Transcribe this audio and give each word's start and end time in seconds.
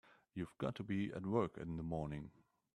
You've 0.33 0.57
got 0.57 0.73
to 0.77 0.83
be 0.83 1.13
at 1.13 1.27
work 1.27 1.59
in 1.59 1.77
the 1.77 1.83
morning. 1.83 2.31